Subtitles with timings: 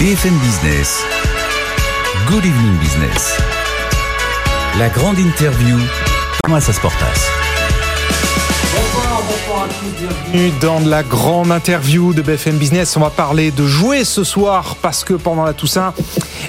[0.00, 1.04] BFM Business.
[2.26, 3.38] Good Evening Business.
[4.76, 5.78] La grande interview.
[6.42, 7.30] Thomas Asportas.
[8.74, 12.96] Bonsoir, bonsoir à tous, bienvenue dans la grande interview de BFM Business.
[12.96, 15.94] On va parler de jouer ce soir parce que pendant la Toussaint,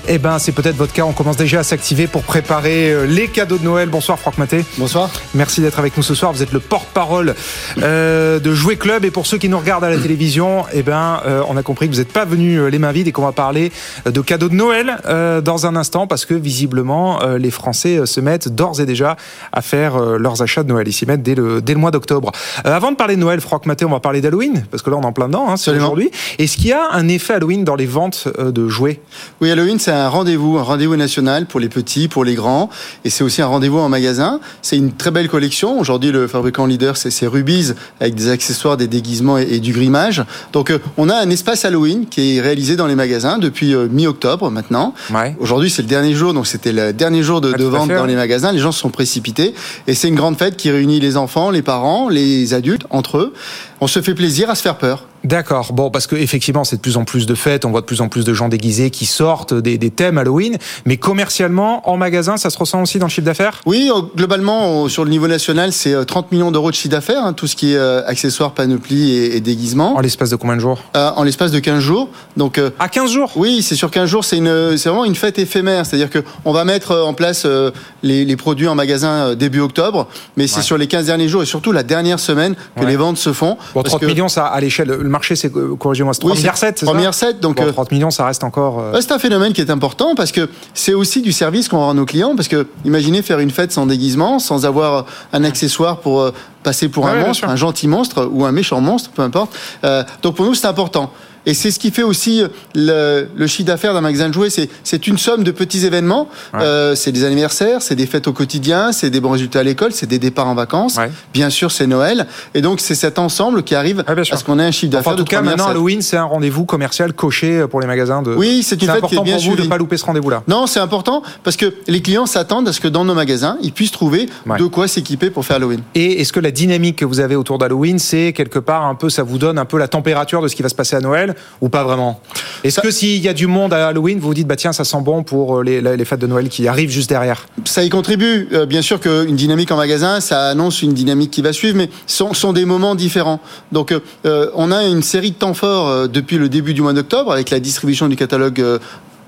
[0.07, 1.03] eh ben, c'est peut-être votre cas.
[1.03, 3.89] On commence déjà à s'activer pour préparer euh, les cadeaux de Noël.
[3.89, 4.65] Bonsoir, Franck Maté.
[4.77, 5.09] Bonsoir.
[5.33, 6.33] Merci d'être avec nous ce soir.
[6.33, 7.35] Vous êtes le porte-parole
[7.81, 9.05] euh, de Jouer Club.
[9.05, 11.87] Et pour ceux qui nous regardent à la télévision, eh ben, euh, on a compris
[11.87, 13.71] que vous n'êtes pas venu euh, les mains vides et qu'on va parler
[14.07, 18.05] euh, de cadeaux de Noël euh, dans un instant parce que visiblement, euh, les Français
[18.05, 19.15] se mettent d'ores et déjà
[19.51, 20.87] à faire leurs achats de Noël.
[20.87, 22.31] Ils s'y mettent dès le, dès le mois d'octobre.
[22.65, 24.97] Euh, avant de parler de Noël, Franck Maté, on va parler d'Halloween parce que là,
[24.97, 25.49] on est en plein dedans.
[25.49, 26.11] Hein, c'est aujourd'hui.
[26.39, 28.99] Est-ce qu'il y a un effet Halloween dans les ventes de jouets?
[29.41, 32.69] Oui, Halloween, c'est un rendez-vous, un rendez-vous national pour les petits, pour les grands,
[33.03, 34.39] et c'est aussi un rendez-vous en magasin.
[34.61, 35.79] C'est une très belle collection.
[35.79, 40.23] Aujourd'hui, le fabricant leader, c'est Rubies, avec des accessoires, des déguisements et, et du grimage.
[40.53, 43.87] Donc, euh, on a un espace Halloween qui est réalisé dans les magasins depuis euh,
[43.89, 44.93] mi-octobre maintenant.
[45.13, 45.35] Ouais.
[45.39, 48.05] Aujourd'hui, c'est le dernier jour, donc c'était le dernier jour de, Ah, de vente dans
[48.05, 48.51] les magasins.
[48.51, 49.53] Les gens se sont précipités,
[49.87, 53.33] et c'est une grande fête qui réunit les enfants, les parents, les adultes entre eux.
[53.81, 55.05] On se fait plaisir à se faire peur.
[55.25, 55.73] D'accord.
[55.73, 57.65] Bon, parce que effectivement, c'est de plus en plus de fêtes.
[57.65, 60.57] On voit de plus en plus de gens déguisés qui sortent des, des thèmes Halloween.
[60.85, 63.61] Mais commercialement, en magasin, ça se ressent aussi dans le chiffre d'affaires?
[63.65, 66.89] Oui, euh, globalement, on- sur le niveau national, c'est euh, 30 millions d'euros de chiffre
[66.91, 70.35] d'affaires, hein, tout ce qui est euh, accessoires, panoplie et, et déguisement, en l'espace de
[70.35, 70.79] combien de jours?
[70.95, 72.09] Euh, en l'espace de 15 jours.
[72.37, 73.31] Donc, euh, À 15 jours?
[73.35, 75.85] oui, c'est sur 15 jours, c'est une, c'est vraiment une fête éphémère.
[75.85, 77.71] C'est-à-dire que on va mettre euh, en place euh,
[78.03, 80.61] les, les produits en magasin euh, début octobre, mais c'est Ouais.
[80.61, 82.87] sur les 15 derniers jours et surtout la dernière semaine que Ouais.
[82.87, 83.57] les ventes se font.
[83.73, 86.31] Bon, Parce 30 que- millions, ça, à l'échelle, le marché, c'est, euh, corrigez-moi, c'est 3
[86.31, 88.79] Oui, milliards 7, c'est ça Première 7, donc Bon, euh, 30 millions, ça reste encore.
[88.79, 91.91] euh, c'est un phénomène qui est important parce que c'est aussi du service qu'on rend
[91.91, 92.35] à nos clients.
[92.35, 96.31] Parce que imaginez faire une fête sans déguisement, sans avoir un accessoire pour euh,
[96.63, 99.55] passer pour Ouais, un monstre, un gentil monstre ou un méchant monstre, peu importe.
[99.83, 101.11] Euh, donc pour nous, c'est important.
[101.45, 102.43] Et c'est ce qui fait aussi
[102.73, 104.49] le, le chiffre d'affaires d'un magasin de jouets.
[104.49, 106.27] C'est, une somme de petits événements.
[106.53, 106.61] Ouais.
[106.61, 109.91] Euh, c'est des anniversaires, c'est des fêtes au quotidien, c'est des bons résultats à l'école,
[109.91, 110.95] c'est des départs en vacances.
[110.97, 111.11] Ouais.
[111.33, 112.27] Bien sûr, c'est Noël.
[112.53, 114.97] Et donc, c'est cet ensemble qui arrive Ouais, à ce qu'on ait un chiffre Enfin,
[114.97, 115.67] d'affaires en tout de cas, 3 maintenant.
[115.67, 118.33] Halloween, c'est un rendez-vous commercial coché pour les magasins de.
[118.35, 119.69] Oui, c'est une fête qui important est bien pour vous de ne suivie.
[119.69, 120.43] pas louper ce rendez-vous-là?
[120.47, 123.71] Non, c'est important parce que les clients s'attendent à ce que dans nos magasins, ils
[123.71, 124.27] puissent trouver
[124.59, 125.81] de quoi s'équiper pour faire Halloween.
[125.93, 129.09] Et est-ce que la dynamique que vous avez autour d'Halloween, c'est quelque part un peu,
[129.09, 131.34] ça vous donne un peu la température de ce qui va se passer à Noël?
[131.61, 132.19] Ou pas vraiment
[132.63, 134.73] Est-ce Ça- que s'il y a du monde à Halloween, vous vous dites, bah tiens,
[134.73, 137.83] ça sent bon pour euh, les, les fêtes de Noël qui arrivent juste derrière Ça
[137.83, 138.47] y contribue.
[138.53, 141.89] Euh, bien sûr qu'une dynamique en magasin, ça annonce une dynamique qui va suivre, mais
[142.07, 143.39] ce sont, sont des moments différents.
[143.71, 143.93] Donc,
[144.25, 147.31] euh, on a une série de temps forts euh, depuis le début du mois d'octobre
[147.31, 148.63] avec la distribution du catalogue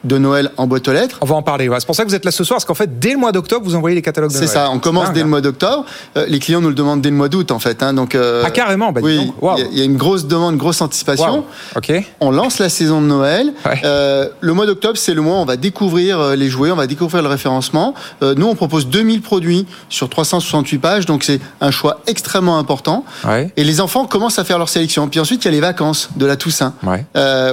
[0.07, 1.17] de Noël en boîte aux lettres.
[1.21, 1.69] On va en parler.
[1.69, 1.77] ouais.
[1.79, 3.31] C'est pour ça que vous êtes là ce soir, parce qu'en fait, dès le mois
[3.31, 4.53] d'octobre, vous envoyez les catalogues de C'est Noël.
[4.53, 5.29] ça, on commence dingue, dès le hein.
[5.29, 5.85] mois d'octobre.
[6.17, 7.83] Euh, les clients nous le demandent dès le mois d'août, en fait.
[7.83, 7.93] hein.
[7.93, 10.53] donc, euh, Ah, carrément bah, Oui, il y a- il y, a une grosse demande,
[10.53, 11.45] une grosse anticipation.
[12.19, 13.53] On lance la saison de Noël.
[13.65, 13.81] Ouais.
[13.83, 16.87] Euh, le mois d'octobre, c'est le mois où on va découvrir les jouets, on va
[16.87, 17.93] découvrir le référencement.
[18.21, 23.03] Nous, on propose 2000 produits sur 368 pages, donc c'est un choix extrêmement important.
[23.27, 23.51] Ouais.
[23.57, 25.07] Et les enfants commencent à faire leur sélection.
[25.07, 26.73] Puis ensuite, il y a les vacances de la Toussaint.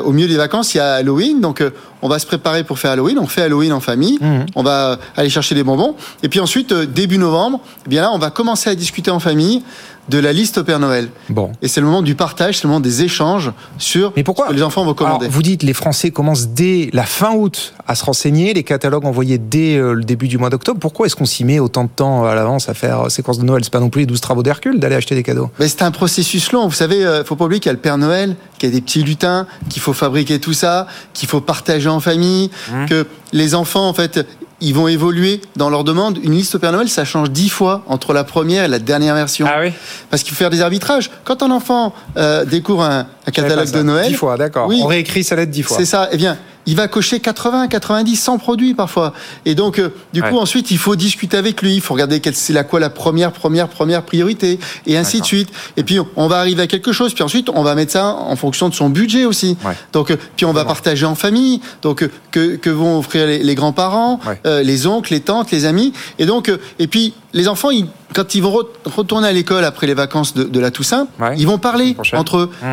[0.04, 1.62] Au milieu des vacances, il y a Halloween, donc
[2.04, 3.18] on va se préparer pour faire Halloween.
[3.18, 4.18] On fait Halloween en famille.
[4.20, 4.44] Mhm.
[4.54, 5.96] On va aller chercher des bonbons.
[6.22, 9.20] Et puis ensuite, euh, début novembre, eh bien là, on va commencer à discuter en
[9.20, 9.62] famille
[10.08, 11.08] de la liste au Père Noël.
[11.30, 11.52] Bon.
[11.62, 14.50] Et c'est le moment du partage, c'est le moment des échanges sur Mais pourquoi ce
[14.50, 15.26] que les enfants vont commander.
[15.26, 19.04] Alors, vous dites les Français commencent dès la fin août à se renseigner, les catalogues
[19.04, 20.78] envoyés dès euh, le début du mois d'octobre.
[20.80, 23.44] Pourquoi est-ce qu'on s'y met autant de temps à l'avance à faire euh, séquence de
[23.44, 23.62] Noël?
[23.64, 25.50] C'est pas non plus les 12 travaux d'Hercule d'aller acheter des cadeaux.
[25.58, 26.66] Mais c'est un processus long.
[26.66, 28.74] Vous savez, euh, faut pas oublier qu'il y a le Père Noël, qu'il y a
[28.74, 32.86] des petits lutins, qu'il faut fabriquer tout ça, qu'il faut partager en famille, Mmh.
[32.86, 34.26] que les enfants, en fait,
[34.60, 36.18] ils vont évoluer dans leur demande.
[36.22, 39.14] Une liste au Père Noël, ça change dix fois entre la première et la dernière
[39.14, 39.46] version.
[39.60, 39.72] oui
[40.10, 41.10] Parce qu'il faut faire des arbitrages.
[41.24, 44.68] Quand un enfant euh, découvre un, un catalogue de Noël, 10 fois, d'accord.
[44.68, 44.80] Oui.
[44.82, 45.76] On réécrit sa lettre 10 fois.
[45.78, 46.08] c'est ça.
[46.12, 46.36] Eh bien,
[46.66, 49.12] il va cocher 80, 90, 100 produits parfois.
[49.44, 50.38] Et donc, euh, du coup, Ouais.
[50.40, 51.74] ensuite, il faut discuter avec lui.
[51.74, 55.26] Il faut regarder quelle c'est la quoi la première, première, première priorité, et ainsi de
[55.26, 55.48] suite.
[55.76, 57.12] Et puis, on va arriver à quelque chose.
[57.12, 59.56] Puis ensuite, on va mettre ça en fonction de son budget aussi.
[59.64, 59.72] Ouais.
[59.92, 61.60] Donc, euh, puis on va partager en famille.
[61.82, 64.40] Donc, euh, que, que vont offrir les, les grands-parents, Ouais.
[64.46, 65.92] euh, les oncles, les tantes, les amis.
[66.18, 69.64] Et donc, euh, et puis, les enfants, ils, quand ils vont re- retourner à l'école
[69.64, 71.34] après les vacances de, de la Toussaint, Ouais.
[71.36, 72.50] ils vont parler entre eux.
[72.62, 72.66] Mmh.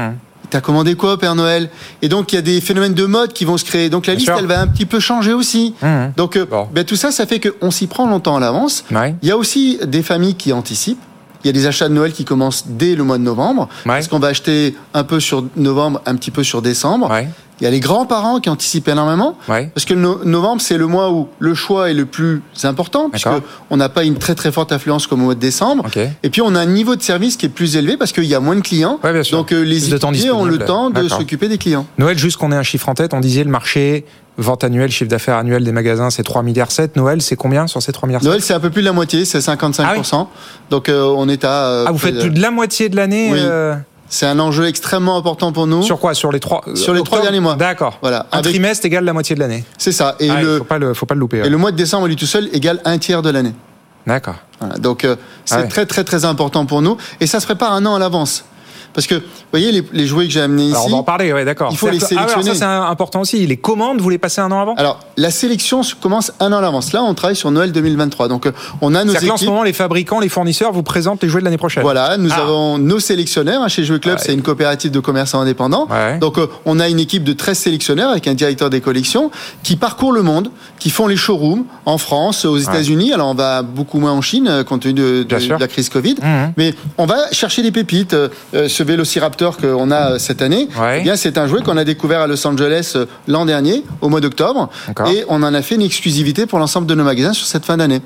[0.50, 1.70] T'as commandé quoi, Père Noël?
[2.02, 3.90] Et donc, il y a des phénomènes de mode qui vont se créer.
[3.90, 4.38] Donc, la Bien liste, sûr.
[4.38, 5.74] elle va un petit peu changer aussi.
[5.82, 5.88] Mmh.
[6.18, 6.68] Donc, euh, Bon.
[6.74, 8.84] ben, tout ça, ça fait qu'on s'y prend longtemps à l'avance.
[8.92, 9.16] Ouais.
[9.22, 11.00] Il y a aussi des familles qui anticipent.
[11.44, 13.68] Il y a des achats de Noël qui commencent dès le mois de novembre.
[13.86, 13.94] Ouais.
[13.94, 17.10] Parce qu'on va acheter un peu sur novembre, un petit peu sur décembre.
[17.10, 17.28] Ouais.
[17.60, 19.38] Il y a les grands-parents qui anticipent énormément.
[19.48, 19.70] Ouais.
[19.76, 23.26] Parce que no- novembre, c'est le mois où le choix est le plus important, puisque
[23.28, 23.42] D'accord.
[23.70, 25.84] on n'a pas une très très forte affluence comme au mois de décembre.
[25.86, 26.00] Ok.
[26.24, 28.34] Et puis on a un niveau de service qui est plus élevé parce qu'il y
[28.34, 29.00] a moins de clients.
[29.04, 29.38] Ouais, bien sûr.
[29.38, 31.86] Donc euh, les équipiers ont le temps de s'occuper des clients.
[32.00, 34.06] Noël, juste qu'on ait un chiffre en tête, on disait le marché,
[34.42, 36.96] vente annuelle, chiffre d'affaires annuel des magasins, c'est 3 milliards 7.
[36.96, 39.26] Noël, c'est combien sur ces 3 milliards Noël, c'est un peu plus de la moitié,
[39.26, 40.28] c'est 55%.
[40.70, 41.66] Donc euh, on est à.
[41.68, 43.40] euh, Ah, vous faites plus de la moitié de l'année Oui.
[43.42, 43.76] euh,
[44.10, 45.84] C'est un enjeu extrêmement important pour nous.
[45.84, 46.14] Sur quoi?
[46.14, 47.56] Sur les trois Sur les octobre trois derniers mois.
[47.56, 47.98] D'accord.
[48.02, 48.26] Voilà.
[48.32, 49.64] Un Avec- trimestre égale la moitié de l'année.
[49.78, 50.16] C'est ça.
[50.20, 51.42] Et, Ah, le, faut pas le, faut pas le louper.
[51.42, 51.48] ouais.
[51.48, 53.54] et le mois de décembre, lui tout seul, égale un tiers de l'année.
[54.08, 54.36] D'accord.
[54.60, 54.76] Voilà.
[54.78, 55.08] Donc
[55.46, 55.68] c'est Ah ouais.
[55.68, 56.98] très très très important pour nous.
[57.20, 58.44] Et ça se prépare un an à l'avance.
[58.94, 59.22] Parce que, vous
[59.52, 60.72] voyez, les, les jouets que j'ai amenés ici.
[60.74, 61.70] Alors on va en parler, ouais, d'accord.
[61.72, 62.58] Il faut les ah alors sélectionner.
[62.60, 63.46] ça c'est important aussi.
[63.48, 64.76] Les commandes, vous les passez un an avant?
[64.76, 66.92] Alors, la sélection commence un an à l'avance.
[66.94, 68.28] Là, on travaille sur Noël 2023.
[68.28, 68.52] Donc, euh,
[68.82, 69.48] on a nos là, en ce équipes.
[69.48, 71.84] moment, les fabricants, les fournisseurs vous présentent les jouets de l'année prochaine.
[71.84, 72.42] Voilà, nous Ah.
[72.42, 74.22] avons nos sélectionneurs hein, chez Jouet Club, Ouais.
[74.26, 75.88] c'est une coopérative de commerçants indépendants.
[75.90, 76.18] Ouais.
[76.20, 79.32] Donc euh, on a une équipe de 13 sélectionneurs avec un directeur des collections
[79.64, 80.50] qui parcourent le monde,
[80.80, 83.14] qui font les showrooms en France, aux États-Unis.
[83.14, 85.26] Alors on va beaucoup moins en Chine euh, compte tenu de,
[85.60, 86.54] la crise Covid, Mhm.
[86.58, 88.14] mais on va chercher des pépites.
[88.14, 88.30] Euh,
[88.82, 90.98] ce Vélociraptor qu'on a euh, cette année, Ouais.
[91.00, 94.10] eh bien c'est un jouet qu'on a découvert à Los Angeles euh, l'an dernier au
[94.10, 94.70] mois d'octobre
[95.08, 97.78] et on en a fait une exclusivité pour l'ensemble de nos magasins sur cette fin
[97.78, 98.02] d'année.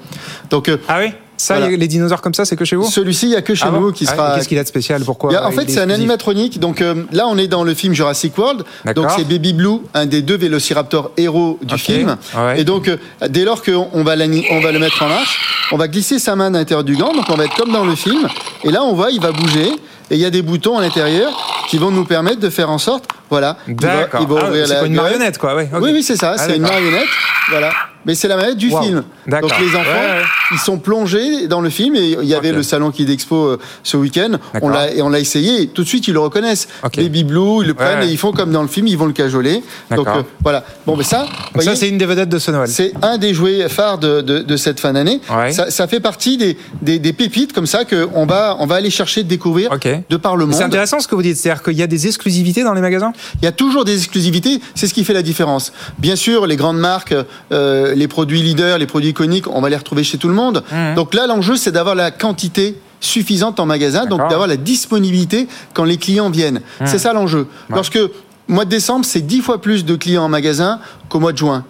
[0.50, 1.12] Donc euh, Ah oui?
[1.38, 1.76] Ça, Voilà.
[1.76, 2.90] les dinosaures comme ça, c'est que chez vous?
[2.90, 3.82] Celui-ci il y a que chez Ah bon?
[3.82, 5.02] nous qui Ah, sera Qu'est-ce qu'il a de spécial?
[5.04, 6.60] Pourquoi en fait, est c'est un animatronique.
[6.62, 8.64] Donc euh, là, on est dans le film Jurassic World.
[8.96, 12.16] Donc c'est Baby Blue, un des deux vélociraptors héros du film.
[12.38, 12.60] Ouais.
[12.62, 12.98] Et donc, euh,
[13.30, 14.14] dès lors qu'on on va,
[14.52, 15.40] on va le mettre en marche,
[15.74, 17.14] on va glisser sa main à l'intérieur du gant.
[17.14, 18.28] Donc on va être comme dans le film.
[18.64, 19.72] Et là, on voit, il va bouger.
[20.12, 21.32] Et il y a des boutons à l'intérieur
[21.70, 24.68] qui vont nous permettre de faire en sorte, voilà, il va, il va Ah, ouvrir
[24.68, 25.56] c'est la pas une marionnette, quoi.
[25.56, 25.68] Ouais.
[25.82, 26.36] Oui, oui, c'est ça.
[26.36, 27.08] Ah, c'est une marionnette.
[27.50, 27.72] Voilà.
[28.08, 28.82] Mais c'est la marionnette du Wow.
[28.84, 29.04] film.
[29.28, 30.26] Donc les enfants, Ouais, ouais.
[30.52, 33.60] ils sont plongés dans le film et il y avait le salon qui d'expo euh,
[33.82, 34.34] ce week-end.
[34.62, 35.66] On l'a et on l'a essayé.
[35.70, 36.68] Tout de suite, ils le reconnaissent.
[36.84, 36.98] Ok.
[36.98, 39.14] Baby Blue, ils le prennent et ils font comme dans le film, ils vont le
[39.14, 39.64] cajoler.
[39.90, 40.64] Donc euh, voilà.
[40.86, 41.26] Bon, mais ça,
[41.56, 42.68] Donc ça, c'est une des vedettes de ce Noël.
[42.68, 45.20] c'est un des jouets phares de, de, de cette fin d'année.
[45.50, 48.92] Ça, ça fait partie des, des, des pépites comme ça qu'on va, on va aller
[48.92, 49.88] chercher, découvrir Ok.
[50.10, 50.62] De par le C'est monde.
[50.64, 53.14] intéressant ce que vous dites, c'est-à-dire qu'il y a des exclusivités dans les magasins?
[53.42, 55.74] Il y a toujours des exclusivités, c'est ce qui fait la différence.
[56.00, 57.16] Bien sûr, les grandes marques,
[57.52, 60.64] euh, les produits leaders, les produits iconiques, on va les retrouver chez tout le monde.
[60.72, 60.96] Mhm.
[60.96, 65.84] Donc là, l'enjeu, c'est d'avoir la quantité suffisante en magasin, donc d'avoir la disponibilité quand
[65.84, 66.62] les clients viennent.
[66.82, 66.88] Mhm.
[66.88, 67.48] C'est ça l'enjeu.
[67.70, 68.00] Lorsque
[68.48, 71.66] mois de décembre, c'est 10 fois plus de clients en magasin qu'au mois de juin.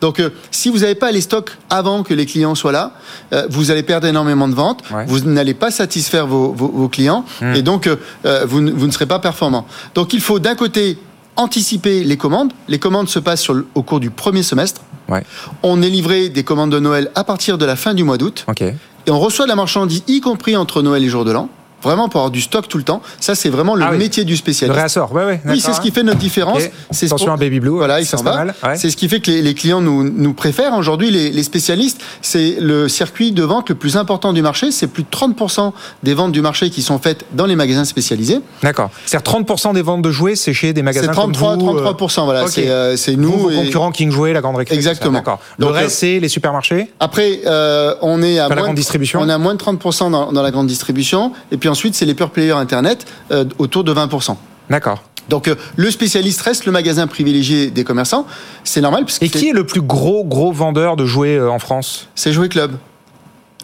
[0.00, 2.92] Donc, euh, si vous n'avez pas les stocks avant que les clients soient là,
[3.32, 4.82] euh, vous allez perdre énormément de ventes.
[4.92, 5.04] Ouais.
[5.06, 7.54] Vous n'allez pas satisfaire vos, vos- vos clients Hmm.
[7.54, 9.66] et donc euh, euh, vous, ne- vous ne serez pas performant.
[9.94, 10.98] Donc, il faut d'un côté
[11.36, 12.52] anticiper les commandes.
[12.68, 14.82] Les commandes se passent sur le- au cours du premier semestre.
[15.08, 15.22] Ouais.
[15.62, 18.44] On est livré des commandes de Noël à partir de la fin du mois d'août
[18.48, 18.62] Ok.
[18.62, 18.74] et
[19.10, 21.48] on reçoit de la marchandise, y compris entre Noël et jour de l'an.
[21.82, 23.00] Vraiment pour avoir du stock tout le temps.
[23.20, 23.98] Ça, c'est vraiment le Ah oui.
[23.98, 24.76] métier du Le spécialiste.
[24.76, 25.40] réassort, ouais, ouais.
[25.46, 26.62] Oui, c'est ce qui fait notre différence.
[26.90, 27.70] C'est Attention pour- à Baby Blue.
[27.70, 28.44] Voilà, il s'en va.
[28.44, 28.76] Ouais.
[28.76, 30.74] C'est ce qui fait que les, les clients nous, nous préfèrent.
[30.74, 34.70] Aujourd'hui, les, les spécialistes, c'est le circuit de vente le plus important du marché.
[34.72, 35.72] C'est plus de 30%
[36.02, 38.40] des ventes du marché qui sont faites dans les magasins spécialisés.
[38.62, 38.90] D'accord.
[39.06, 42.24] C'est-à-dire 30% des ventes de jouets, c'est chez des magasins 33, comme vous, euh, 33%.
[42.24, 42.48] Voilà, ok.
[42.50, 43.32] c'est euh, c'est Vous, nous.
[43.38, 44.74] vos et- concurrents King Jouet, la grande récré.
[44.74, 45.18] Exactement.
[45.18, 45.40] D'accord.
[45.58, 46.90] Le Donc, reste, euh, c'est les supermarchés.
[47.00, 49.20] Après, euh, on est à Enfin, la moins grande de- distribution.
[49.22, 51.32] On a moins de 30% dans, dans la grande distribution.
[51.52, 54.36] Et puis ensuite, c'est les pure players Internet euh, autour de 20%.
[54.68, 55.02] D'accord.
[55.28, 58.26] Donc euh, le spécialiste reste le magasin privilégié des commerçants.
[58.64, 62.08] C'est normal Et qui est le plus gros, gros vendeur de jouets euh, en France?
[62.14, 62.76] C'est Jouet Club.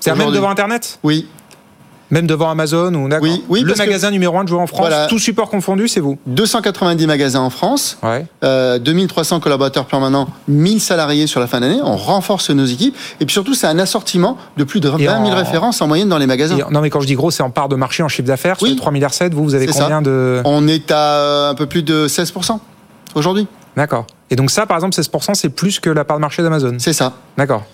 [0.01, 0.99] C'est même devant Internet?
[1.03, 1.27] Oui.
[2.11, 5.07] Même devant Amazon ou Oui, oui, Le magasin numéro un de jouets en France, Voilà.
[5.07, 7.99] tout support confondu, c'est vous 290 magasins en France.
[8.03, 8.27] Ouais.
[8.45, 11.81] Euh, 2300 collaborateurs permanents, 1000 salariés sur la fin d'année.
[11.83, 12.97] On renforce nos équipes.
[13.21, 16.09] Et puis surtout, c'est un assortiment de plus de 20 000 en- références en moyenne
[16.09, 16.57] dans les magasins.
[16.59, 18.57] Et- non, mais quand je dis gros, c'est en part de marché, en chiffre d'affaires.
[18.63, 18.71] Oui.
[18.71, 20.01] les 3 milliards 7, vous, vous avez combien ça.
[20.01, 20.41] de.
[20.45, 22.61] On est à euh, un peu plus de 16%
[23.15, 23.49] aujourd'hui.
[23.77, 24.07] D'accord.
[24.31, 26.77] Et donc, ça, par exemple, 16%, c'est plus que la part de marché d'Amazon.
[26.79, 27.13] C'est ça.
[27.37, 27.65] D'accord.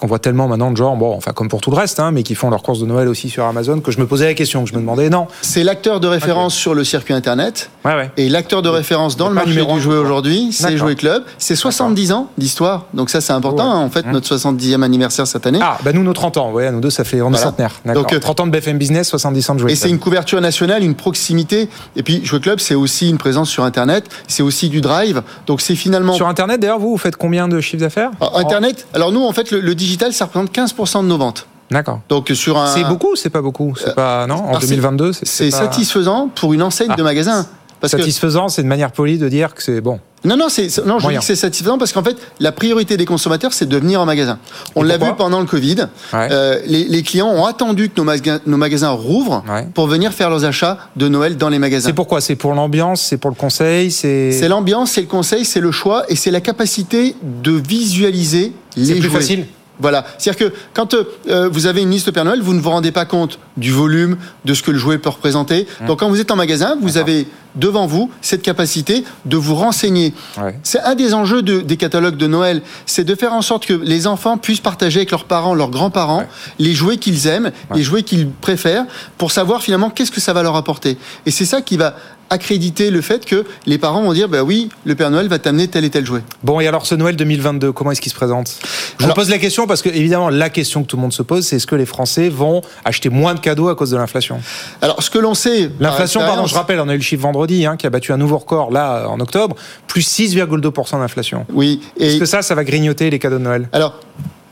[0.00, 2.22] Qu'on voit tellement maintenant de gens, bon, enfin, comme pour tout le reste, hein, mais
[2.22, 4.64] qui font leurs courses de Noël aussi sur Amazon, que je me posais la question,
[4.64, 5.26] que je me demandais, non.
[5.42, 7.70] C'est l'acteur de référence sur le circuit Internet.
[7.84, 8.10] Ouais, ouais.
[8.16, 10.76] Et l'acteur de référence dans le marché numéro du jouet aujourd'hui, c'est.
[10.76, 11.22] Jouet Club.
[11.38, 12.86] C'est 70 ans d'histoire.
[12.94, 13.64] Donc ça, c'est important.
[13.64, 13.76] Ouais.
[13.76, 13.82] hein.
[13.86, 14.12] On fête Mmh.
[14.12, 15.58] notre 70e anniversaire cette année.
[15.62, 17.38] Ah, bah nous, nos 30 ans, ouais, nous deux, ça fait, on est Voilà.
[17.44, 17.80] centenaire.
[17.94, 19.72] Donc, euh, 30 ans de BFM Business, 70 ans de jouets.
[19.72, 21.68] Et c'est une couverture nationale, une proximité.
[21.96, 24.04] Et puis, Jouet Club, c'est aussi une présence sur Internet.
[24.28, 25.22] C'est aussi du drive.
[25.46, 26.14] Donc, c'est finalement.
[26.14, 28.10] Sur Internet, d'ailleurs, vous, vous faites combien de chiffre d'affaires?
[28.20, 28.86] Alors, Internet.
[28.94, 31.46] Alors, nous, en fait, le, le digital, ça représente 15% de nos ventes.
[31.70, 32.00] D'accord.
[32.08, 32.66] Donc, sur un.
[32.66, 35.26] C'est beaucoup ou c'est pas beaucoup C'est Euh, pas, non En alors, c'est- 2022, c'est
[35.26, 36.96] C'est pas- satisfaisant pour une enseigne Ah.
[36.96, 37.46] de magasin.
[37.80, 40.00] Parce que Satisfaisant, c'est une manière polie de dire que c'est bon.
[40.22, 43.06] Non, non, c'est, non je dis que c'est satisfaisant parce qu'en fait, la priorité des
[43.06, 44.38] consommateurs, c'est de venir en magasin.
[44.76, 45.86] On l'a vu pendant le Covid.
[46.12, 46.28] Ouais.
[46.30, 49.66] Euh, les, les clients ont attendu que nos, magasins- nos magasins rouvrent Ouais.
[49.72, 51.86] pour venir faire leurs achats de Noël dans les magasins.
[51.88, 52.20] C'est pourquoi?
[52.20, 54.30] C'est pour l'ambiance, c'est pour le conseil, c'est.
[54.32, 58.80] C'est l'ambiance, c'est le conseil, c'est le choix et c'est la capacité de visualiser C'est
[58.80, 59.20] les plus jouets.
[59.20, 59.46] facile.
[59.80, 62.92] Voilà, c'est-à-dire que quand euh, vous avez une liste Père Noël, vous ne vous rendez
[62.92, 65.66] pas compte du volume, de ce que le jouet peut représenter.
[65.80, 65.86] Mmh.
[65.86, 70.12] Donc quand vous êtes en magasin, vous avez devant vous cette capacité de vous renseigner.
[70.40, 70.58] Ouais.
[70.62, 73.74] C'est un des enjeux de- des catalogues de Noël, c'est de faire en sorte que
[73.74, 76.28] les enfants puissent partager avec leurs parents, leurs grands-parents, Ouais.
[76.58, 78.84] les jouets qu'ils aiment, les jouets qu'ils préfèrent,
[79.18, 80.96] pour savoir finalement qu'est-ce que ça va leur apporter.
[81.26, 81.94] Et c'est ça qui va
[82.32, 85.66] accréditer le fait que les parents vont dire, bah oui, le Père Noël va t'amener
[85.66, 86.22] tel et tel jouet.
[86.44, 88.52] Bon, et alors ce Noël 2022, comment est-ce qu'il se présente?
[89.00, 91.12] Je Alors- vous pose la question parce que, évidemment, la question que tout le monde
[91.12, 93.96] se pose, c'est est-ce que les Français vont acheter moins de cadeaux à cause de
[93.96, 94.40] l'inflation?
[94.80, 95.72] Alors, ce que l'on sait.
[95.80, 98.16] L'inflation, pardon, je rappelle, on a eu le chiffre vendredi hein, qui a battu un
[98.16, 99.56] nouveau record là en octobre,
[99.86, 101.46] plus 6,2% d'inflation.
[101.52, 103.68] Oui, et Est-ce que ça, ça va grignoter les cadeaux de Noël?
[103.72, 104.00] Alors,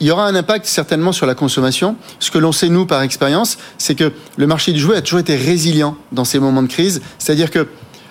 [0.00, 1.96] il y aura un impact certainement sur la consommation.
[2.20, 5.20] Ce que l'on sait, nous, par expérience, c'est que le marché du jouet a toujours
[5.20, 7.02] été résilient dans ces moments de crise.
[7.18, 7.66] C'est-à-dire que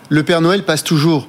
[0.10, 1.28] le Père Noël passe toujours.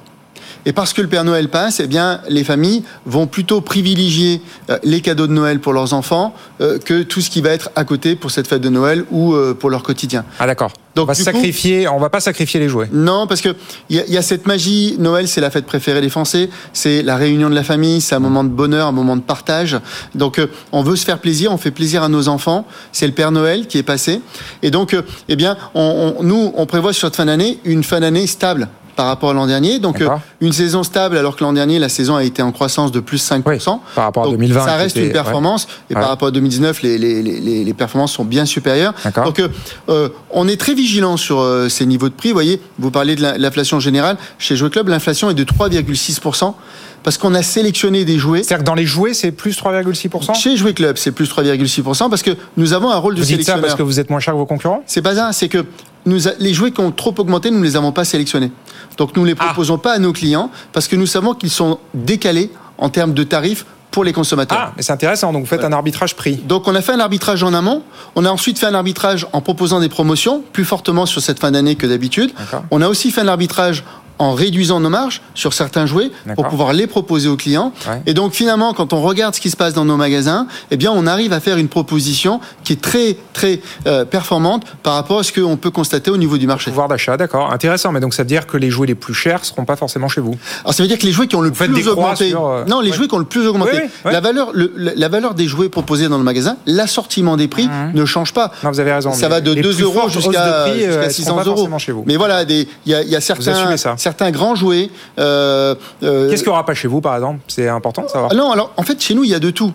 [0.65, 4.77] Et parce que le Père Noël passe, eh bien, les familles vont plutôt privilégier euh,
[4.83, 7.83] les cadeaux de Noël pour leurs enfants euh, que tout ce qui va être à
[7.85, 10.25] côté pour cette fête de Noël ou euh, pour leur quotidien.
[10.39, 10.71] Ah d'accord.
[10.95, 12.89] Donc, on va sacrifier, on va pas sacrifier les jouets.
[12.91, 13.55] Non, parce que
[13.89, 14.95] il y, y a cette magie.
[14.99, 16.49] Noël, c'est la fête préférée des Français.
[16.73, 18.01] C'est la réunion de la famille.
[18.01, 19.77] C'est un moment de bonheur, un moment de partage.
[20.15, 20.41] Donc,
[20.73, 21.53] on veut se faire plaisir.
[21.53, 22.65] On fait plaisir à nos enfants.
[22.91, 24.19] C'est le Père Noël qui est passé.
[24.61, 24.95] Et donc,
[25.29, 28.67] eh bien, on, on- nous, on prévoit sur cette fin d'année une fin d'année stable
[28.99, 29.79] par rapport à l'an dernier.
[29.79, 30.09] Donc, euh,
[30.41, 33.17] une saison stable, alors que l'an dernier, la saison a été en croissance de plus
[33.17, 33.75] 5%.
[33.75, 35.67] Oui, par rapport à Donc, 2020, Ça reste était- une performance.
[35.89, 36.01] Et Ouais.
[36.01, 38.93] par rapport à 2019, les, les, les, les performances sont bien supérieures.
[39.23, 39.47] Donc, euh,
[39.87, 42.27] euh, on est très vigilant sur euh, ces niveaux de prix.
[42.27, 44.17] Vous voyez, vous parlez de la- l'inflation générale.
[44.37, 46.55] Chez Jouet Club, l'inflation est de 3,6%
[47.01, 48.43] parce qu'on a sélectionné des jouets.
[48.43, 52.21] C'est-à-dire que dans les jouets, c'est plus 3,6% Chez Jouet Club, c'est plus 3,6% parce
[52.21, 54.33] que nous avons un rôle de Vous dites ça parce que vous êtes moins cher
[54.33, 55.63] que vos concurrents C'est pas ça, c'est que
[56.05, 58.51] nous a- les jouets qui ont trop augmenté, nous ne les avons pas sélectionnés.
[58.97, 59.45] Donc nous ne les Ah.
[59.45, 63.23] proposons pas à nos clients parce que nous savons qu'ils sont décalés en termes de
[63.23, 64.57] tarifs pour les consommateurs.
[64.61, 66.35] Ah, mais c'est intéressant, donc vous faites un arbitrage prix.
[66.35, 67.81] Donc on a fait un arbitrage en amont,
[68.15, 71.51] on a ensuite fait un arbitrage en proposant des promotions plus fortement sur cette fin
[71.51, 72.31] d'année que d'habitude.
[72.71, 73.83] On a aussi fait un arbitrage
[74.19, 77.71] en réduisant nos marges sur certains jouets pour pouvoir les proposer aux clients.
[77.87, 78.01] Ouais.
[78.05, 80.91] Et donc finalement, quand on regarde ce qui se passe dans nos magasins, eh bien
[80.93, 85.23] on arrive à faire une proposition qui est très très euh, performante par rapport à
[85.23, 86.69] ce qu'on peut constater au niveau du marché.
[86.69, 87.51] Pouvoir d'achat, d'accord.
[87.51, 90.09] Intéressant, mais donc ça veut dire que les jouets les plus chers seront pas forcément
[90.09, 90.35] chez vous.
[90.61, 92.81] Alors ça veut dire que les jouets qui ont le plus augmenté, sur, euh, non,
[92.81, 92.95] les ouais.
[92.97, 94.11] jouets qui ont le plus augmenté, Oui, oui, oui.
[94.13, 98.05] la valeur, le- la valeur des jouets proposés dans le magasin, l'assortiment des prix ne
[98.05, 98.51] change pas.
[98.63, 99.13] Non, vous avez raison.
[99.13, 101.69] Ça va de les 2 plus euros jusqu'à euh, seront 600 pas euros.
[101.79, 102.03] chez vous.
[102.05, 103.95] Mais voilà, il y y a certains, assumez ça.
[104.09, 104.89] Certains grands jouets.
[105.19, 107.39] euh, euh, Qu'est-ce qu'il n'y aura pas chez vous, par exemple?
[107.47, 108.31] C'est important de savoir.
[108.31, 109.71] ah non, alors en fait, chez nous, il y a de tout.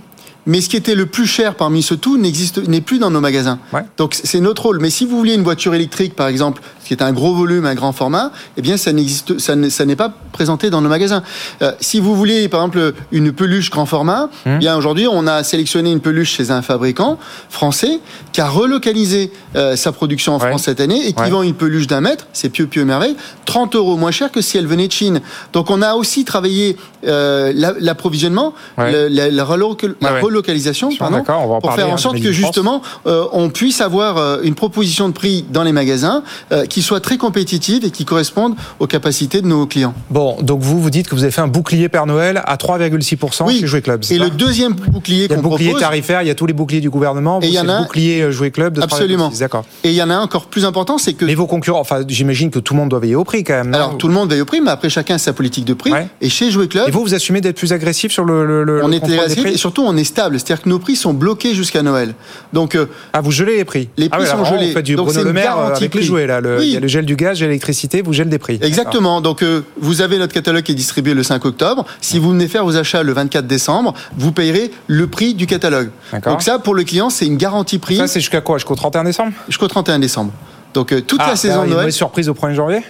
[0.47, 3.21] Mais ce qui était le plus cher parmi ce tout n'existe, n'est plus dans nos
[3.21, 3.59] magasins.
[3.73, 3.81] Ouais.
[3.97, 4.79] Donc c'est notre rôle.
[4.81, 7.75] Mais si vous vouliez une voiture électrique, par exemple, qui est un gros volume, un
[7.75, 11.23] grand format, eh bien ça n'existe, ça n'est pas présenté dans nos magasins.
[11.63, 14.55] Euh, si vous voulez, par exemple, une peluche grand format, Hum.
[14.57, 17.19] eh bien aujourd'hui on a sélectionné une peluche chez un fabricant
[17.51, 18.01] français
[18.33, 20.49] qui a relocalisé euh, sa production en Ouais.
[20.49, 21.31] France cette année et qui Ouais.
[21.31, 24.59] vend une peluche d'un mètre, c'est Pieux Pieux Merveille, 30 euros moins cher que si
[24.59, 25.21] elle venait de Chine.
[25.53, 26.77] Donc on a aussi travaillé
[27.07, 29.09] euh, la- l'approvisionnement, Ouais.
[29.11, 34.41] la, relocalisation, pardon, on va pour faire en hein, sorte que justement on puisse avoir
[34.43, 36.23] une proposition de prix dans les magasins
[36.53, 39.95] euh, qui soit très compétitive et qui corresponde aux capacités de nos clients.
[40.11, 43.45] Bon, donc vous, vous dites que vous avez fait un bouclier Père Noël à 3,6%
[43.47, 43.61] Oui.
[43.61, 44.03] chez Jouet Club.
[44.11, 46.35] Et le deuxième bouclier il y a qu'on le bouclier propose, tarifaire, il y a
[46.35, 47.39] tous les boucliers du gouvernement.
[47.43, 48.85] Et il y en a- le bouclier euh, Jouet Club de 3,6.
[48.85, 49.33] Absolument.
[49.39, 49.65] D'accord.
[49.85, 52.01] et il y en a un encore plus important, c'est que Mais vos concurrents, enfin,
[52.09, 53.73] j'imagine que tout le monde doit veiller au prix quand même.
[53.73, 55.93] alors tout le monde veille au prix, mais après chacun a sa politique de prix.
[55.93, 56.09] Ouais.
[56.21, 58.85] Et chez Jouet Club, Et vous, vous assumez d'être plus agressif sur le, le, le
[58.85, 61.83] on est agressif et surtout on est stable, c'est-à-dire que nos prix sont bloqués jusqu'à
[61.83, 62.15] Noël.
[62.53, 63.89] Donc euh, Ah, vous gelez les prix?
[63.97, 64.75] Les ah prix ouais, sont alors, gelés.
[64.83, 66.41] Du Donc, Bruno c'est Le une Maire euh, garantie avec les jouets là.
[66.41, 66.71] Le, Oui.
[66.71, 68.59] Il y a le gel du gaz, gel l'électricité, vous gèle des prix.
[68.63, 69.21] Exactement.
[69.21, 71.85] Donc, euh, vous avez notre catalogue qui est distribué le 5 octobre.
[72.01, 75.91] Si vous venez faire vos achats le 24 décembre, vous payerez le prix du catalogue.
[76.25, 78.59] Donc ça, pour le client, c'est une garantie prix Ça, c'est jusqu'à quoi?
[78.59, 79.33] Jusqu'au 31 décembre?
[79.49, 80.33] Jusqu'au 31 décembre.
[80.75, 81.83] Donc, euh, toute Ah, la saison il y a de une Noël.
[81.85, 82.81] mauvaise surprise au 1er janvier?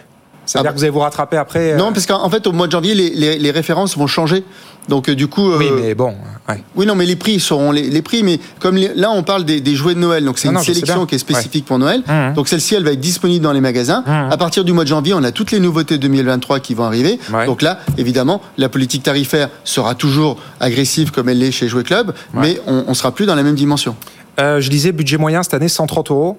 [0.46, 2.52] C'est-à-dire Ah que vous allez vous rattraper après euh, Non, parce qu'en en fait, au
[2.52, 4.44] mois de janvier, les, les- les références vont changer.
[4.88, 6.14] Donc, euh, du coup, euh, Oui, mais bon.
[6.48, 6.62] ouais.
[6.76, 8.22] oui, non, mais les prix seront les, les prix.
[8.22, 10.58] Mais comme les- là, on parle des, des jouets de Noël, donc c'est Non, une
[10.58, 12.02] non, sélection qui est spécifique pour Noël.
[12.06, 12.34] Mhm.
[12.34, 14.04] Donc celle-ci, elle va être disponible dans les magasins.
[14.06, 14.28] Mhm.
[14.30, 17.18] À partir du mois de janvier, on a toutes les nouveautés 2023 qui vont arriver.
[17.32, 17.46] Ouais.
[17.46, 22.12] Donc là, évidemment, la politique tarifaire sera toujours agressive comme elle l'est chez Jouet Club,
[22.34, 23.96] mais on, on sera plus dans la même dimension.
[24.38, 26.38] Euh, je disais budget moyen cette année 130 euros.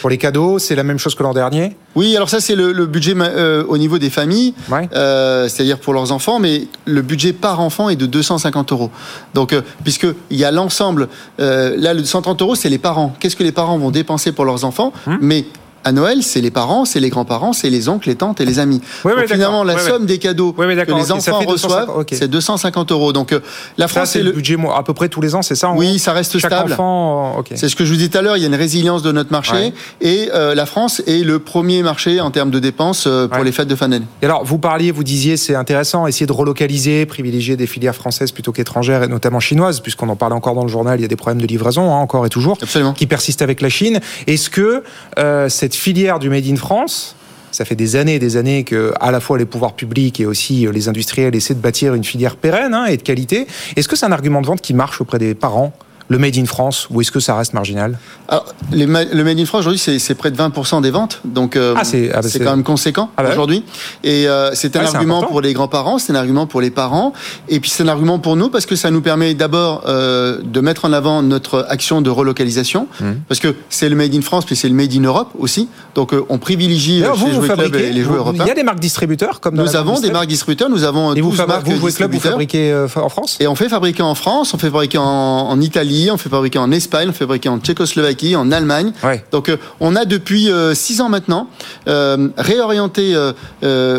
[0.00, 2.72] Pour les cadeaux, c'est la même chose que l'an dernier Oui, alors ça c'est le,
[2.72, 4.88] le, budget euh, au niveau des familles, ouais.
[4.94, 8.90] euh, c'est-à-dire pour leurs enfants, mais le budget par enfant est de 250 euros.
[9.34, 11.08] Donc, euh, puisqu'il y a l'ensemble,
[11.40, 13.14] euh, là le 130 euros c'est les parents.
[13.20, 15.18] Qu'est-ce que les parents vont dépenser pour leurs enfants Hum.
[15.20, 15.44] Mais
[15.84, 18.58] à Noël, c'est les parents, c'est les grands-parents, c'est les oncles, les tantes et les
[18.58, 18.80] amis.
[19.04, 22.28] Oui, Donc finalement, la somme Oui, des cadeaux que les enfants fait 250, reçoivent, c'est
[22.28, 23.12] 250 euros.
[23.12, 23.40] Donc euh,
[23.78, 24.32] la France, c'est le le...
[24.32, 26.72] budget à peu près tous les ans, c'est ça Oui, ça reste Chaque stable.
[26.74, 27.42] enfant, euh.
[27.56, 29.12] C'est ce que je vous disais tout à l'heure, il y a une résilience de
[29.12, 29.72] notre marché Ouais.
[30.00, 33.44] et euh, la France est le premier marché en termes de dépenses euh, pour Ouais.
[33.44, 34.06] les fêtes de fin d'année.
[34.22, 38.32] Et alors, vous parliez, vous disiez, c'est intéressant, essayer de relocaliser, privilégier des filières françaises
[38.32, 41.08] plutôt qu'étrangères, et notamment chinoises, puisqu'on en parle encore dans le journal, il y a
[41.08, 42.92] des problèmes de livraison, hein, encore et toujours, Absolument.
[42.92, 44.00] qui persistent avec la Chine.
[44.26, 44.82] Est-ce que
[45.18, 47.14] euh, cette filière du Made in France,
[47.52, 50.26] ça fait des années et des années que à la fois les pouvoirs publics et
[50.26, 53.46] aussi euh, les industriels essaient de bâtir une filière pérenne hein, et de qualité.
[53.76, 55.72] Est-ce que c'est un argument de vente qui marche auprès des parents?
[56.10, 57.96] Le Made in France ou est-ce que ça reste marginal
[58.28, 61.54] Alors, les ma- le Made in France aujourd'hui, c'est- près de 20% des ventes, donc
[61.56, 63.64] euh, Ah, c'est- ah, bah, c'est quand même conséquent Ah, bah aujourd'hui.
[64.04, 66.70] Et euh, c'est un Ouais, c'est argument pour les grands-parents, c'est un argument pour les
[66.70, 67.12] parents,
[67.48, 70.60] et puis c'est un argument pour nous parce que ça nous permet d'abord euh, de
[70.60, 73.20] mettre en avant notre action de relocalisation, Mhm.
[73.28, 75.68] parce que c'est le Made in France, puis c'est le Made in Europe aussi.
[75.94, 78.44] Donc on privilégie chez vous, vous Club et les jouets vous- européens.
[78.46, 81.14] il y a des marques distributeurs comme dans Nous avons des marques distributeurs, nous avons
[81.14, 82.32] Et vous, 12 fabri- marques vous, Jouet Club, vous distributeurs.
[82.32, 83.36] fabriquez en France?
[83.40, 86.58] Et on fait fabriquer en France, on fait fabriquer en, en Italie, on fait fabriquer
[86.60, 88.92] en Espagne, on fait fabriquer en Tchécoslovaquie, en Allemagne.
[89.02, 89.24] Ouais.
[89.32, 91.48] Donc euh, on a depuis euh, six ans maintenant
[91.88, 93.16] euh, réorienté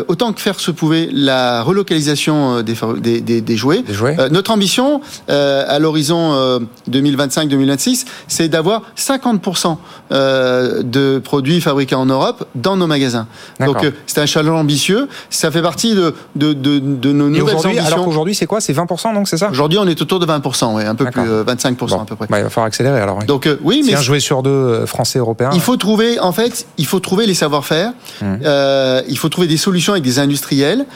[0.08, 3.84] autant que faire se pouvait la relocalisation des, fa- des, des- des jouets.
[4.30, 6.58] Notre ambition à l'horizon euh,
[6.90, 9.76] 2025-2026, c'est d'avoir 50%
[10.12, 13.26] euh, de produits fabriqués en Europe dans nos magasins.
[13.60, 15.08] Donc c'est un challenge ambitieux.
[15.30, 17.86] Ça fait partie de, de, de, de nos Et nouvelles aujourd'hui, ambitions.
[17.94, 18.60] alors qu'aujourd'hui, c'est quoi?
[18.60, 19.50] C'est 20%, donc c'est ça?
[19.50, 22.02] Aujourd'hui, on est autour de 20%, ouais, un peu plus, euh, 25% Bon.
[22.02, 22.26] à peu près.
[22.28, 23.18] Bah, il va falloir accélérer alors.
[23.18, 23.26] oui.
[23.26, 25.50] Donc euh, oui, mais un jouet sur deux euh, français européens.
[25.54, 27.92] il faut trouver, en fait, il faut trouver les savoir-faire.
[28.20, 28.40] Mhm.
[28.44, 30.86] Euh, il faut trouver des solutions avec des industriels.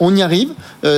[0.00, 0.50] On y arrive.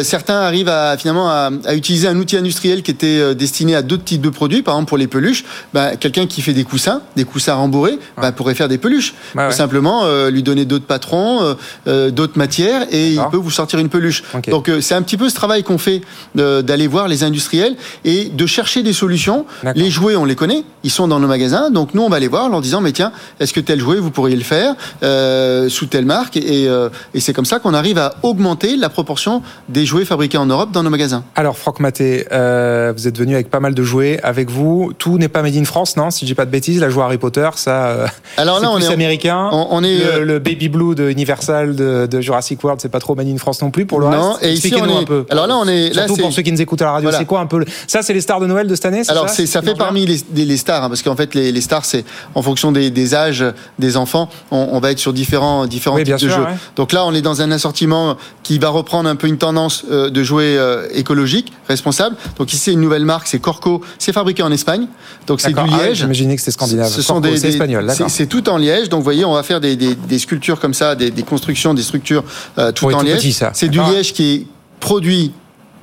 [0.03, 4.05] Certains arrivent à finalement à, à utiliser un outil industriel qui était destiné à d'autres
[4.05, 4.63] types de produits.
[4.63, 8.33] Par exemple, pour les peluches, bah, quelqu'un qui fait des coussins, des coussins rembourrés, bah,
[8.33, 9.15] pourrait faire des peluches.
[9.35, 14.23] Tout simplement, lui donner d'autres patrons, d'autres matières, et il peut vous sortir une peluche.
[14.49, 16.01] Donc c'est un petit peu ce travail qu'on fait
[16.35, 19.34] d'aller voir les industriels et de chercher des solutions.
[19.75, 22.29] Les jouets, on les connaît, ils sont dans nos magasins, donc nous on va les
[22.29, 25.69] voir en leur disant mais tiens, est-ce que tel jouet vous pourriez le faire euh,
[25.69, 26.37] sous telle marque?
[26.37, 30.39] Et, euh, et c'est comme ça qu'on arrive à augmenter la proportion des jouets fabriqués
[30.39, 31.25] en Europe dans nos magasins.
[31.35, 34.93] Alors, Franck Maté, euh, vous êtes venu avec pas mal de jouets avec vous.
[34.99, 37.05] Tout n'est pas made in France, non Si je dis pas de bêtises, la joie
[37.05, 38.07] Harry Potter, ça.
[38.37, 39.49] Alors là c'est on plus est américain.
[39.53, 43.01] on- on est, le, le Baby Blue de Universal de, de Jurassic World, c'est pas
[43.01, 44.45] trop made in France non plus pour le Non, reste.
[44.45, 45.25] et ici, on est- un peu.
[45.31, 47.05] alors là, on est- là, surtout c'est- pour ceux qui nous écoutent à la radio.
[47.09, 47.19] Voilà.
[47.19, 49.03] C'est quoi un peu le- Ça, c'est les stars de Noël de cette année.
[49.17, 51.85] Alors ça ça fait parmi les, les- stars hein, parce qu'en fait les, les stars
[51.85, 53.45] c'est en fonction des, des âges
[53.79, 56.43] des enfants on, on va être sur différents différents Oui, types de jeux.
[56.43, 56.57] ouais.
[56.77, 60.11] Donc là on est dans un assortiment qui va reprendre un peu une tendance euh,
[60.11, 62.17] de jouets euh, écologiques responsables.
[62.39, 64.87] Donc ici c'est une nouvelle marque c'est Corco c'est fabriqué en Espagne
[65.27, 65.55] donc c'est du.
[65.59, 65.99] Ah liège.
[65.99, 66.91] J'imaginais que c'était scandinave.
[66.91, 68.89] Ce sont Corpo, des, espagnol, c'est- tout en liège.
[68.89, 71.73] Donc, vous voyez, on va faire des, des- des sculptures comme ça, des, des constructions,
[71.75, 72.25] des structures
[72.59, 73.35] euh, tout Oui, en tout liège.
[73.55, 74.47] C'est du liège qui est
[74.81, 75.33] produit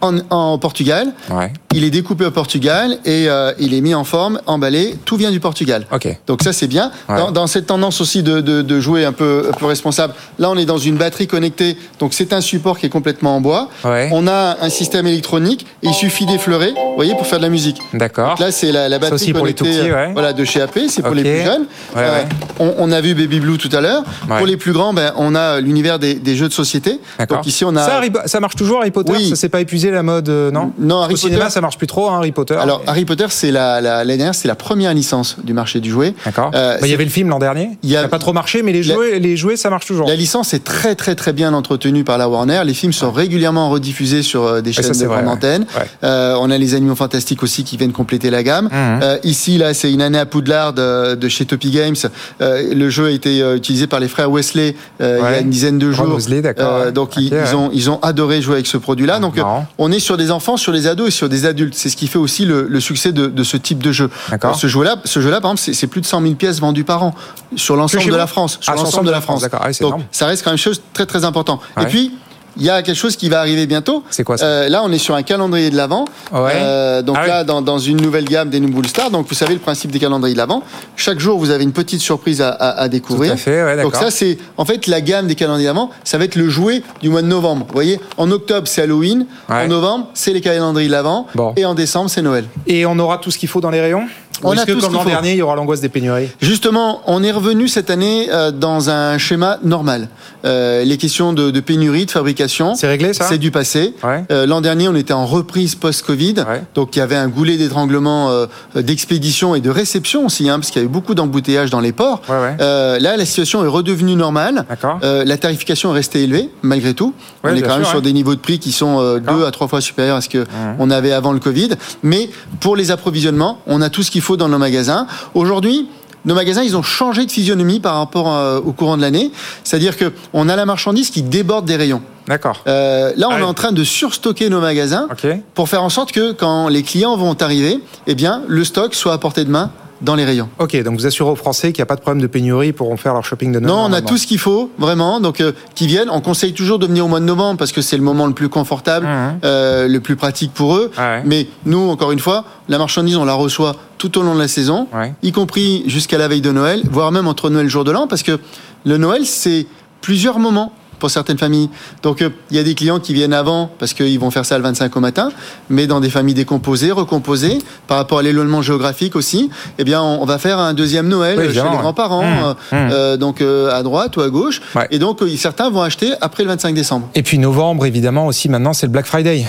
[0.01, 1.13] en, en Portugal.
[1.29, 1.51] Ouais.
[1.73, 4.95] Il est découpé au Portugal et euh, il est mis en forme, emballé.
[5.05, 5.85] Tout vient du Portugal.
[5.91, 6.07] Ok.
[6.27, 6.91] Donc ça c'est bien.
[7.07, 7.17] Ouais.
[7.17, 10.49] Dans, dans cette tendance aussi de, de, de jouer un peu, un peu responsable, là
[10.49, 11.77] on est dans une batterie connectée.
[11.99, 13.69] Donc c'est un support qui est complètement en bois.
[13.85, 14.09] Ouais.
[14.11, 15.65] On a un système électronique.
[15.83, 17.77] Et il suffit d'effleurer, vous voyez, pour faire de la musique.
[17.93, 18.35] D'accord.
[18.39, 20.61] Là c'est la, la batterie aussi pour les tout connectée petits, euh, voilà, de chez
[20.61, 20.79] AP.
[20.89, 21.65] C'est pour les plus jeunes.
[21.95, 22.25] Ouais.
[22.59, 24.03] on, on a vu Baby Blue tout à l'heure.
[24.27, 26.99] Pour les plus grands, ben, on a l'univers des, des jeux de société.
[27.29, 28.01] Donc ici on a.
[28.25, 29.11] Ça marche toujours Harry Potter?
[29.13, 29.29] Oui.
[29.29, 31.77] Ça s'est pas épuisé la mode, euh, non Non, Harry Au cinéma, Potter- ça marche
[31.77, 32.56] plus trop, hein, Harry Potter.
[32.56, 35.89] Alors Harry Potter, c'est la, la, l'année dernière, c'est la première licence du marché du
[35.89, 36.13] jouet.
[36.25, 36.51] D'accord.
[36.56, 37.71] Euh, Bah, il y avait le film l'an dernier.
[37.84, 39.86] Il a- Ça n'a pas trop marché, mais les La- jouets, les jouets, ça marche
[39.86, 40.08] toujours.
[40.08, 42.62] La licence est très très très bien entretenue par la Warner.
[42.65, 45.65] Les films sont régulièrement rediffusés sur euh, des ça, chaînes de grande antenne.
[45.75, 45.86] Ouais.
[46.04, 48.65] Euh, on a les Animaux Fantastiques aussi qui viennent compléter la gamme.
[48.65, 48.99] Mhm.
[49.04, 51.95] Euh, ici là, c'est une année à Poudlard de, de chez Topi Games.
[52.39, 55.91] Le jeu a été utilisé par les frères Wesley il y a une dizaine de
[55.91, 56.08] jours.
[56.15, 57.43] Weasley, d'accord, donc ils, Ok, ouais.
[57.49, 59.19] ils ont ils ont adoré jouer avec ce produit-là.
[59.19, 59.67] Donc euh, Marrant.
[59.84, 61.74] On est sur des enfants, sur des ados et sur des adultes.
[61.76, 64.10] C'est ce qui fait aussi le, le succès de, de ce type de jeu.
[64.56, 67.15] Ce jeu-là, ce jeu-là, par exemple, c'est- plus de 100 000 pièces vendues par an
[67.56, 68.58] sur l'ensemble chez de la France.
[68.62, 69.44] Sur Ah, l'ensemble de la France.
[69.52, 69.67] Ah
[70.12, 71.60] ça reste quand même chose très très important.
[71.78, 71.84] Ouais.
[71.84, 72.12] Et puis
[72.57, 74.03] il y a quelque chose qui va arriver bientôt.
[74.09, 76.05] C'est quoi ça Euh, Là, on est sur un calendrier de l'avant.
[76.33, 77.03] Ouais.
[77.03, 79.11] donc Ah là, dans, dans une nouvelle gamme des Nouvelles Stars.
[79.11, 80.63] Donc vous savez le principe des calendriers de l'avant.
[80.95, 83.31] Chaque jour, vous avez une petite surprise à, à- à découvrir.
[83.31, 85.89] Tout à fait, ouais, donc ça, c'est en fait la gamme des calendriers d'avant.
[86.03, 87.65] Ça va être le jouet du mois de novembre.
[87.67, 89.25] Vous voyez, en octobre, c'est Halloween.
[89.49, 89.55] Ouais.
[89.63, 91.27] En novembre, c'est les calendriers de l'avant.
[91.35, 91.53] Bon.
[91.55, 92.45] Et en décembre, c'est Noël.
[92.67, 94.07] Et on aura tout ce qu'il faut dans les rayons?
[94.43, 96.30] Est-ce que comme l'an dernier, il y aura l'angoisse des pénuries?
[96.41, 100.10] Justement, on est revenu cette année euh, dans un schéma normal.
[100.45, 103.25] Euh, les questions de, de, pénurie, de fabrication, c'est réglé ça?
[103.30, 103.93] C'est du passé.
[104.04, 104.23] Ouais.
[104.32, 106.63] Euh, l'an dernier, on était en reprise post-Covid, ouais.
[106.73, 110.71] donc il y avait un goulet d'étranglement euh, d'expédition et de réception aussi, hein, parce
[110.71, 112.21] qu'il y avait beaucoup d'embouteillages dans les ports.
[112.30, 114.65] Ouais, euh, là, la situation est redevenue normale.
[115.04, 117.13] Euh, la tarification est restée élevée malgré tout.
[117.43, 119.82] on est quand même sur des niveaux de prix qui sont deux à trois fois
[119.82, 120.75] supérieurs à ce que mmh.
[120.80, 121.69] on avait avant le Covid.
[122.04, 125.08] Mais pour les approvisionnements, on a tout ce qu'il faut dans nos magasins.
[125.34, 125.88] Aujourd'hui,
[126.26, 129.32] nos magasins, ils ont changé de physionomie par rapport euh, au courant de l'année.
[129.63, 132.02] C'est-à-dire que on a la marchandise qui déborde des rayons.
[132.28, 132.62] D'accord.
[132.67, 135.41] Euh, là, on ah est en train de surstocker nos magasins okay.
[135.56, 139.13] pour faire en sorte que quand les clients vont arriver, eh bien, le stock soit
[139.13, 140.49] à portée de main dans les rayons.
[140.59, 142.97] Ok, donc vous assurez aux Français qu'il n'y a pas de problème de pénurie, pourront
[142.97, 143.75] faire leur shopping de Noël.
[143.75, 145.19] Non, on a tout ce qu'il faut, vraiment.
[145.19, 146.09] Donc, euh, qui viennent.
[146.09, 148.33] On conseille toujours de venir au mois de novembre parce que c'est le moment le
[148.33, 149.39] plus confortable, mmh.
[149.43, 150.91] euh, le plus pratique pour eux.
[150.97, 151.21] Ah ouais.
[151.25, 154.47] Mais nous, encore une fois, la marchandise, on la reçoit tout au long de la
[154.47, 155.13] saison, ouais.
[155.21, 157.91] y compris jusqu'à la veille de Noël, voire même entre Noël et le jour de
[157.91, 158.39] l'an, parce que
[158.85, 159.67] le Noël, c'est
[160.01, 161.69] plusieurs moments pour certaines familles.
[162.03, 164.57] Donc, il euh, y a des clients qui viennent avant parce qu'ils vont faire ça
[164.57, 165.31] le 25 au matin,
[165.69, 170.23] mais dans des familles décomposées, recomposées, par rapport à l'éloignement géographique aussi, eh bien, on,
[170.25, 174.15] va faire un deuxième Noël oui, chez les grands-parents, mmh, euh, donc euh, à droite
[174.15, 174.61] ou à gauche.
[174.75, 174.87] Ouais.
[174.91, 177.09] Et donc, certains vont acheter après le 25 décembre.
[177.15, 179.45] Et puis novembre, évidemment, aussi maintenant, c'est le Black Friday.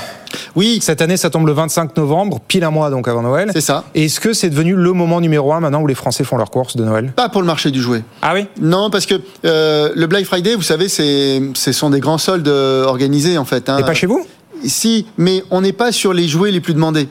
[0.57, 0.79] Oui.
[0.83, 3.51] Cette année, ça tombe le 25 novembre, pile un mois donc avant Noël.
[3.53, 3.85] C'est ça.
[3.95, 6.77] Est-ce que c'est devenu le moment numéro un maintenant où les Français font leurs courses
[6.77, 7.13] de Noël?
[7.15, 8.03] Pas pour le marché du jouet.
[8.23, 8.47] Ah oui?
[8.61, 9.15] Non, parce que
[9.45, 13.69] euh, le Black Friday, vous savez, c'est, ce sont des grands soldes organisés en fait.
[13.69, 13.79] Hein.
[13.79, 14.27] Et pas chez vous?
[14.65, 17.09] Si, mais on n'est pas sur les jouets les plus demandés.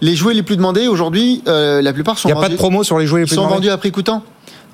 [0.00, 2.52] Les jouets les plus demandés aujourd'hui, euh, la plupart sont Il n'y a vendus, pas
[2.54, 3.54] de promo sur les jouets les plus sont demandés?
[3.56, 4.24] vendus à prix coûtant.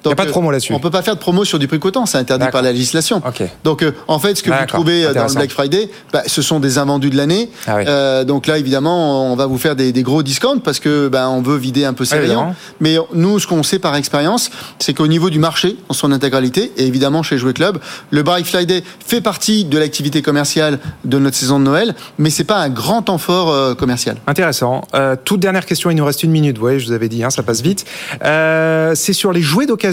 [0.04, 0.72] Il n'y a pas de promo là-dessus.
[0.72, 3.22] On peut pas faire de promo sur du prix coûtant, c'est interdit par la législation.
[3.26, 3.48] Okay.
[3.64, 6.60] Donc euh, en fait, ce que vous trouvez dans le Black Friday, bah, ce sont
[6.60, 7.50] des invendus de l'année.
[7.66, 7.84] Ah oui.
[7.86, 11.28] euh, donc là, évidemment, on va vous faire des, des gros discounts parce que bah,
[11.28, 12.54] on veut vider un peu ces rayons.
[12.80, 16.72] Mais nous, ce qu'on sait par expérience, c'est qu'au niveau du marché, en son intégralité,
[16.76, 17.78] et évidemment chez Jouet Club,
[18.10, 22.44] le Black Friday fait partie de l'activité commerciale de notre saison de Noël, mais c'est
[22.44, 24.16] pas un grand temps fort euh, commercial.
[24.26, 24.82] Intéressant.
[24.94, 26.56] Euh, toute dernière question, il nous reste une minute.
[26.56, 27.84] Vous voyez, je vous avais dit, hein, ça passe vite.
[28.24, 29.87] Euh, c'est sur les jouets d'occasion.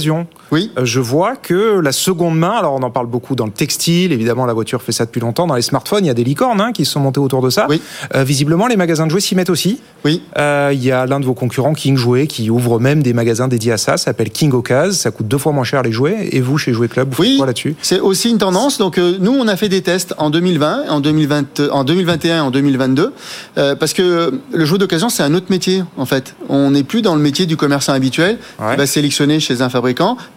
[0.51, 0.71] Oui.
[0.77, 4.11] Euh, je vois que la seconde main, alors on en parle beaucoup dans le textile,
[4.11, 6.61] évidemment la voiture fait ça depuis longtemps, dans les smartphones, il y a des licornes
[6.61, 7.65] hein, qui sont montés autour de ça.
[7.69, 7.81] Oui.
[8.15, 9.79] Euh, visiblement, les magasins de jouets s'y mettent aussi.
[10.03, 10.21] Oui.
[10.37, 13.47] Euh, il y a l'un de vos concurrents, King Jouet, qui ouvre même des magasins
[13.47, 16.29] dédiés à ça, ça s'appelle King Ocas, ça coûte deux fois moins cher les jouets.
[16.31, 17.27] Et vous, chez Jouet Club, vous Oui.
[17.29, 17.75] faites quoi là-dessus?
[17.81, 18.77] C'est aussi une tendance.
[18.77, 22.39] Donc euh, nous, on a fait des tests en 2020, en 2020, en 2021 et
[22.39, 23.13] en 2022,
[23.57, 26.35] euh, parce que le jouet d'occasion, c'est un autre métier en fait.
[26.49, 28.71] On n'est plus dans le métier du commerçant habituel Ouais.
[28.71, 29.84] qui va sélectionner chez un fabricant,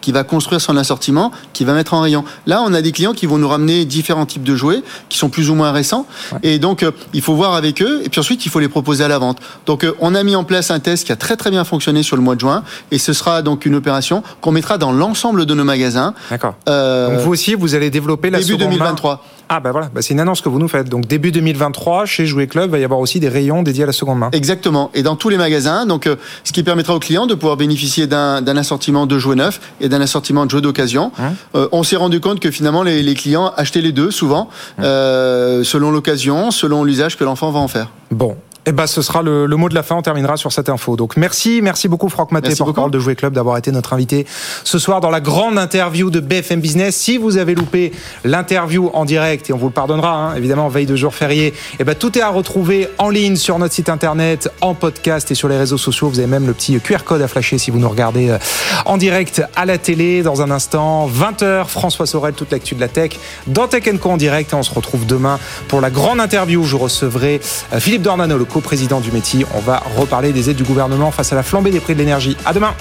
[0.01, 2.23] qui va construire son assortiment, qui va mettre en rayon.
[2.45, 5.29] Là, on a des clients qui vont nous ramener différents types de jouets qui sont
[5.29, 6.05] plus ou moins récents,
[6.43, 9.03] et donc euh, il faut voir avec eux, et puis ensuite il faut les proposer
[9.03, 9.37] à la vente.
[9.65, 12.03] Donc euh, on a mis en place un test qui a très très bien fonctionné
[12.03, 15.45] sur le mois de juin, et ce sera donc une opération qu'on mettra dans l'ensemble
[15.45, 16.13] de nos magasins.
[16.29, 16.55] D'accord.
[16.67, 18.77] Euh, Donc vous aussi, vous allez développer la début seconde main.
[18.77, 19.25] 2023.
[19.51, 20.89] Ah bah voilà, bah, c'est une annonce que vous nous faites.
[20.89, 23.93] Donc début 2023, chez Jouet Club, va y avoir aussi des rayons dédiés à la
[23.93, 24.29] seconde main.
[24.31, 24.91] Exactement.
[24.93, 28.05] Et dans tous les magasins, donc euh, ce qui permettra aux clients de pouvoir bénéficier
[28.05, 29.35] d'un assortiment de jouets
[29.81, 31.11] et d'un assortiment de jouets d'occasion.
[31.19, 34.49] Hein Euh, on s'est rendu compte que finalement les, les clients achetaient les deux souvent,
[34.79, 37.87] euh, selon l'occasion, selon l'usage que l'enfant va en faire.
[38.11, 38.35] Bon.
[38.65, 39.95] Eh ben, ce sera le, le mot de la fin.
[39.95, 40.95] On terminera sur cette info.
[40.95, 44.25] Donc, merci, merci beaucoup, Franck Maté, porte-parole de Jouet Club, d'avoir été notre invité
[44.63, 46.95] ce soir dans la grande interview de BFM Business.
[46.95, 47.93] Si vous avez loupé
[48.25, 51.83] l'interview en direct, et on vous le pardonnera, hein, évidemment, veille de jour férié, eh
[51.83, 55.47] ben, tout est à retrouver en ligne sur notre site internet, en podcast et sur
[55.47, 56.09] les réseaux sociaux.
[56.09, 58.37] Vous avez même le petit QR code à flasher si vous nous regardez euh,
[58.85, 60.21] en direct à la télé.
[60.21, 63.11] Dans un instant, 20h, François Sorel, toute l'actu de la tech,
[63.47, 64.51] dans Tech Co en direct.
[64.51, 66.63] Et on se retrouve demain pour la grande interview.
[66.65, 67.39] Je recevrai
[67.73, 69.45] euh, Philippe Dornano, le co-président du métier.
[69.55, 72.35] On va reparler des aides du gouvernement face à la flambée des prix de l'énergie.
[72.45, 72.75] À demain.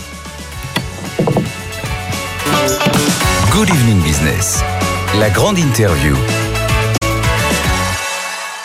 [3.52, 4.60] Good Evening Business,
[5.18, 6.16] la grande interview.